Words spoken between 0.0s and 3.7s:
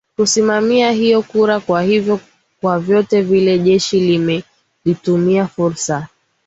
kusimamia hiyo kura kwa hivyo kwa vyote vile